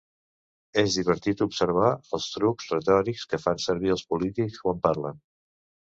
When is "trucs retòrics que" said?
2.37-3.43